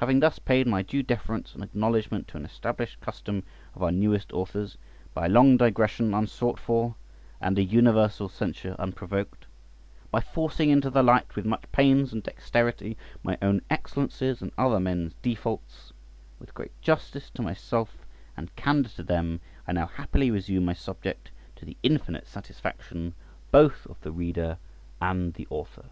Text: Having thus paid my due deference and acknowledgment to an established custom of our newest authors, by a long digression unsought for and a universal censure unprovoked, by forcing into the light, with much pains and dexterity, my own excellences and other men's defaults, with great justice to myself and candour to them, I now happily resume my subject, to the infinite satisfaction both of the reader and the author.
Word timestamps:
Having 0.00 0.18
thus 0.18 0.40
paid 0.40 0.66
my 0.66 0.82
due 0.82 1.04
deference 1.04 1.54
and 1.54 1.62
acknowledgment 1.62 2.26
to 2.26 2.36
an 2.36 2.44
established 2.44 3.00
custom 3.00 3.44
of 3.76 3.84
our 3.84 3.92
newest 3.92 4.32
authors, 4.32 4.76
by 5.14 5.26
a 5.26 5.28
long 5.28 5.56
digression 5.56 6.12
unsought 6.12 6.58
for 6.58 6.96
and 7.40 7.56
a 7.56 7.62
universal 7.62 8.28
censure 8.28 8.74
unprovoked, 8.80 9.46
by 10.10 10.18
forcing 10.18 10.70
into 10.70 10.90
the 10.90 11.04
light, 11.04 11.36
with 11.36 11.46
much 11.46 11.70
pains 11.70 12.12
and 12.12 12.24
dexterity, 12.24 12.96
my 13.22 13.38
own 13.40 13.62
excellences 13.70 14.42
and 14.42 14.50
other 14.58 14.80
men's 14.80 15.14
defaults, 15.22 15.92
with 16.40 16.52
great 16.52 16.72
justice 16.82 17.30
to 17.30 17.40
myself 17.40 17.96
and 18.36 18.56
candour 18.56 18.90
to 18.96 19.04
them, 19.04 19.40
I 19.68 19.72
now 19.74 19.86
happily 19.86 20.32
resume 20.32 20.64
my 20.64 20.74
subject, 20.74 21.30
to 21.54 21.64
the 21.64 21.76
infinite 21.84 22.26
satisfaction 22.26 23.14
both 23.52 23.86
of 23.86 24.00
the 24.00 24.10
reader 24.10 24.58
and 25.00 25.34
the 25.34 25.46
author. 25.48 25.90